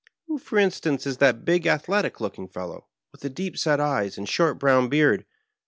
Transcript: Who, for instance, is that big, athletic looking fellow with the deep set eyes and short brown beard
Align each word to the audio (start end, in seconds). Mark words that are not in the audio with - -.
Who, 0.25 0.39
for 0.39 0.57
instance, 0.57 1.05
is 1.05 1.17
that 1.17 1.45
big, 1.45 1.67
athletic 1.67 2.19
looking 2.19 2.47
fellow 2.47 2.87
with 3.11 3.21
the 3.21 3.29
deep 3.29 3.55
set 3.55 3.79
eyes 3.79 4.17
and 4.17 4.27
short 4.27 4.57
brown 4.57 4.89
beard 4.89 5.27